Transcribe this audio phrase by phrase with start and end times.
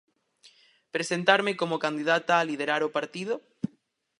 [0.95, 3.33] Presentarme como candidata a liderar o partido?